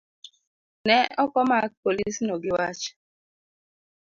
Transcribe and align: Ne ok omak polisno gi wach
Ne 0.87 0.97
ok 1.23 1.31
omak 1.41 1.69
polisno 1.83 2.33
gi 2.43 2.51
wach 2.57 2.83